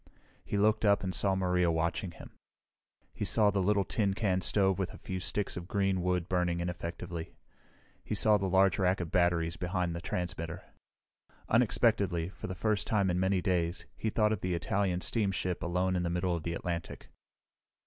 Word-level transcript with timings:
He 0.43 0.57
looked 0.57 0.83
up 0.83 1.03
and 1.03 1.13
saw 1.13 1.35
Maria 1.35 1.69
watching 1.69 2.09
him. 2.13 2.31
He 3.13 3.23
saw 3.23 3.51
the 3.51 3.61
little 3.61 3.83
tin 3.83 4.15
can 4.15 4.41
stove 4.41 4.79
with 4.79 4.91
a 4.95 4.97
few 4.97 5.19
sticks 5.19 5.55
of 5.55 5.67
green 5.67 6.01
wood 6.01 6.27
burning 6.27 6.59
ineffectively. 6.59 7.35
He 8.03 8.15
saw 8.15 8.37
the 8.39 8.49
large 8.49 8.79
rack 8.79 8.99
of 8.99 9.11
batteries 9.11 9.57
behind 9.57 9.95
the 9.95 10.01
transmitter. 10.01 10.63
Unexpectedly, 11.49 12.29
for 12.29 12.47
the 12.47 12.55
first 12.55 12.87
time 12.87 13.11
in 13.11 13.19
many 13.19 13.43
days, 13.43 13.85
he 13.95 14.09
thought 14.09 14.33
of 14.33 14.41
the 14.41 14.55
Italian 14.55 15.01
steamship 15.01 15.61
alone 15.61 15.95
in 15.95 16.01
the 16.01 16.09
middle 16.09 16.33
of 16.35 16.41
the 16.41 16.53
Atlantic. 16.55 17.09